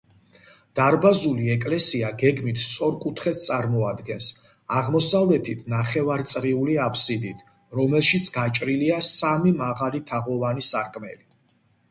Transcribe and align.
დარბაზული 0.77 1.49
ეკლესია 1.55 2.07
გეგმით 2.21 2.61
სწორკუთხედს 2.63 3.43
წარმოადგენს, 3.49 4.29
აღმოსავლეთით 4.77 5.61
ნახევარწრიული 5.75 6.77
აფსიდით, 6.87 7.43
რომელშიც 7.81 8.31
გაჭრილია 8.39 8.97
სამი 9.11 9.53
მაღალი 9.61 10.01
თაღოვანი 10.13 10.65
სარკმელი. 10.71 11.23